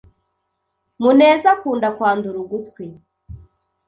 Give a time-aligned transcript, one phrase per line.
[1.01, 2.85] Muneza akunda kwandura ugutwi.